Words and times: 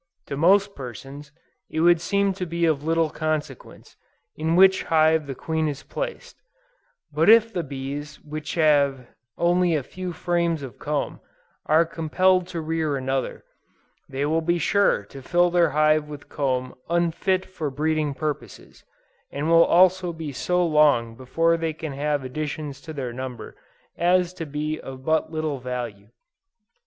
To 0.25 0.35
most 0.35 0.73
persons, 0.73 1.31
it 1.69 1.81
would 1.81 2.01
seem 2.01 2.33
to 2.33 2.47
be 2.47 2.65
of 2.65 2.83
little 2.83 3.11
consequence, 3.11 3.95
in 4.35 4.55
which 4.55 4.81
hive 4.85 5.27
the 5.27 5.35
queen 5.35 5.67
is 5.67 5.83
placed: 5.83 6.41
but 7.13 7.29
if 7.29 7.53
the 7.53 7.61
bees 7.61 8.19
which 8.21 8.55
have 8.55 9.05
only 9.37 9.75
a 9.75 9.83
few 9.83 10.11
frames 10.11 10.63
of 10.63 10.79
comb, 10.79 11.19
are 11.67 11.85
compelled 11.85 12.47
to 12.47 12.61
rear 12.61 12.97
another, 12.97 13.43
they 14.09 14.25
will 14.25 14.41
be 14.41 14.57
sure 14.57 15.05
to 15.05 15.21
fill 15.21 15.51
their 15.51 15.69
hive 15.69 16.09
with 16.09 16.29
comb 16.29 16.73
unfit 16.89 17.45
for 17.45 17.69
breeding 17.69 18.15
purposes, 18.15 18.83
and 19.31 19.51
will 19.51 19.63
also 19.65 20.11
be 20.11 20.31
so 20.31 20.65
long 20.65 21.15
before 21.15 21.57
they 21.57 21.73
can 21.73 21.93
have 21.93 22.23
additions 22.23 22.81
to 22.81 22.91
their 22.91 23.13
number, 23.13 23.55
as 23.99 24.33
to 24.33 24.47
be 24.47 24.79
of 24.79 25.05
but 25.05 25.31
little 25.31 25.59
value. 25.59 26.09